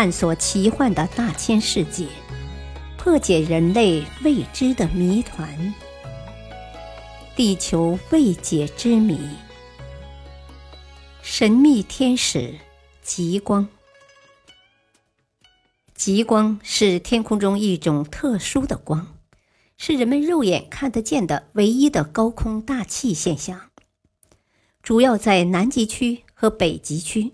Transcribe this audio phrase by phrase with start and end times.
[0.00, 2.06] 探索奇幻的大千世界，
[2.96, 5.74] 破解人类未知的谜团。
[7.36, 9.20] 地球未解之谜，
[11.20, 12.54] 神秘天使
[13.02, 13.68] 极光。
[15.94, 19.18] 极光是天空中一种特殊的光，
[19.76, 23.68] 是人们肉眼看得见的唯一的高空大气现象。
[24.82, 27.32] 主要在南极区和北极区，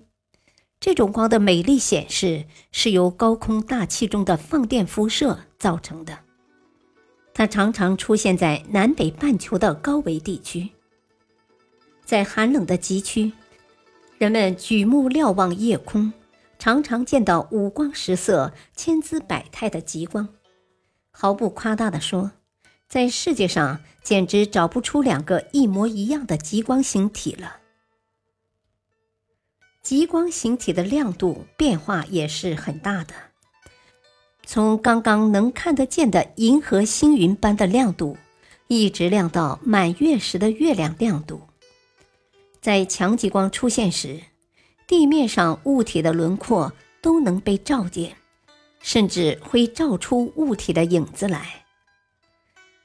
[0.87, 6.17] 这种光的美丽显示是由高空大气中的放电辐射造成的。
[7.35, 10.69] 它常常出现在南北半球的高纬地区，
[12.05, 13.33] 在寒冷的极区，
[14.17, 16.13] 人们举目瞭望夜空，
[16.57, 20.29] 常常见到五光十色、千姿百态的极光。
[21.11, 22.31] 毫不夸大地说。
[22.89, 27.57] 在世界上，简直找不出两个一模一样的极光星体了。
[29.87, 33.15] 极光形体的亮度变化也是很大的，
[34.45, 38.17] 从刚刚能看得见的银河星云般的亮度，
[38.67, 41.41] 一直亮到满月时的月亮亮度。
[42.61, 44.21] 在强极光出现时，
[44.89, 48.17] 地面上物体的轮廓都能被照见，
[48.81, 51.65] 甚至会照出物体的影子来。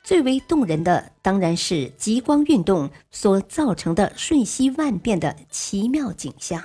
[0.03, 6.63] 最为动人的当然是极光运动所造成的瞬息万变的奇妙景象。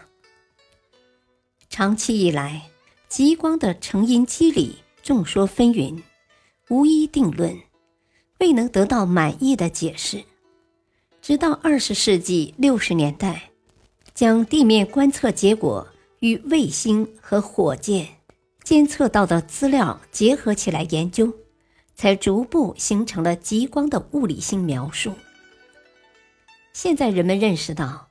[1.76, 2.70] 长期以来，
[3.06, 6.02] 极光的成因机理众说纷纭，
[6.70, 7.54] 无一定论，
[8.38, 10.24] 未能得到满意的解释。
[11.20, 13.50] 直到二十世纪六十年代，
[14.14, 15.86] 将地面观测结果
[16.20, 18.08] 与卫星和火箭
[18.64, 21.30] 监测到的资料结合起来研究。
[21.94, 25.12] 才逐步形成了极光的物理性描述。
[26.72, 28.08] 现在人们认识到，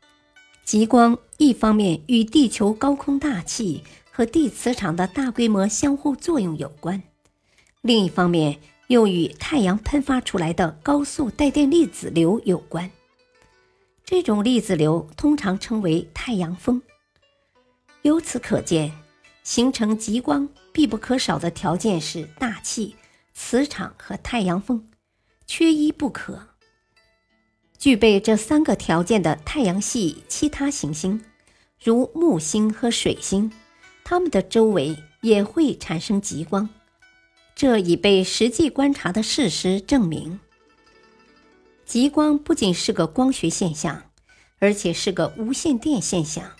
[0.65, 7.03] 极光一方面与地球高空大气和地磁场的大规模相互作用有关，
[7.81, 12.89] 另一方面又与太阳喷发出来的高速带电粒子流有关。
[14.03, 16.81] 这种粒子流通常称为太阳风。
[18.01, 18.91] 由此可见，
[19.43, 22.95] 形成极光必不可少的条件是大气。
[23.37, 24.87] 磁场和太阳风
[25.45, 26.54] 缺一不可。
[27.77, 31.23] 具备这三个条件的太阳系其他行星，
[31.83, 33.51] 如木星和水星，
[34.03, 36.69] 它们的周围也会产生极光。
[37.55, 40.39] 这已被实际观察的事实证明。
[41.85, 44.03] 极光不仅是个光学现象，
[44.59, 46.51] 而且是个无线电现象，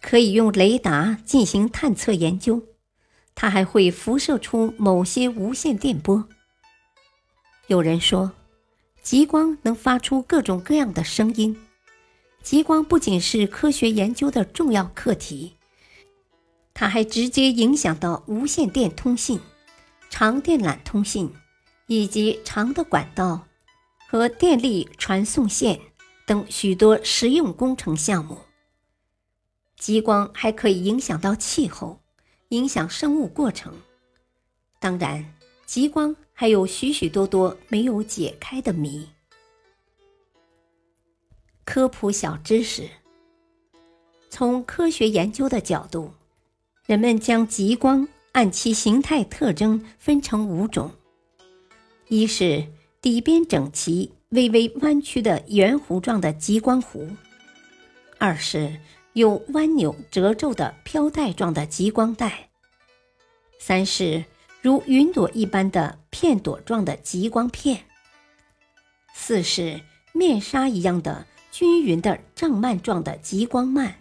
[0.00, 2.62] 可以用雷达进行探测研究。
[3.34, 6.26] 它还会辐射出某些无线电波。
[7.66, 8.32] 有人说，
[9.04, 11.56] 极光能发出各种各样的声音。
[12.42, 15.54] 极光不仅是科学研究的重要课题，
[16.72, 19.38] 它还直接影响到无线电通信、
[20.10, 21.32] 长电缆通信
[21.86, 23.46] 以及长的管道
[24.08, 25.78] 和电力传送线
[26.26, 28.38] 等许多实用工程项目。
[29.78, 32.00] 极光还可以影响到气候。
[32.50, 33.74] 影响生物过程。
[34.78, 35.34] 当然，
[35.66, 39.08] 极光还有许许多多没有解开的谜。
[41.64, 42.86] 科普小知识：
[44.28, 46.12] 从科学研究的角度，
[46.84, 50.90] 人们将极光按其形态特征分成五种：
[52.08, 52.66] 一是
[53.00, 57.08] 底边整齐、微微弯曲的圆弧状的极光弧；
[58.18, 58.80] 二是。
[59.14, 62.50] 有弯扭褶皱的飘带状的极光带。
[63.60, 64.24] 三是
[64.64, 67.84] 如云朵一般的片朵状的极光片。
[69.12, 69.78] 四是
[70.14, 73.92] 面纱一样的均匀的胀蔓状的极光幔。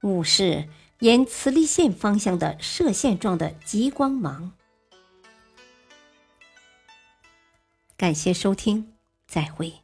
[0.00, 0.66] 五是
[1.00, 4.52] 沿磁力线方向的射线状的极光芒。
[7.98, 8.94] 感谢收听，
[9.26, 9.74] 再会。